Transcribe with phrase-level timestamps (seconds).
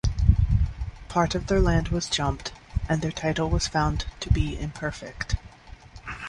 [1.09, 2.53] Part of their land was jumped,
[2.89, 5.35] and their title was found to be imperfect.